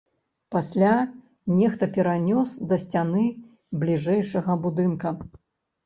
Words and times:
Пасля 0.53 0.93
нехта 1.59 1.83
перанёс 1.99 2.57
да 2.73 2.83
сцяны 2.87 3.29
бліжэйшага 3.87 4.61
будынка. 4.69 5.19